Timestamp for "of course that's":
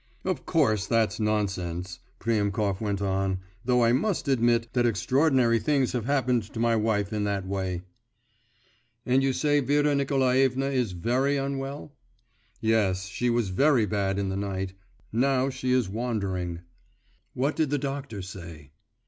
0.25-1.19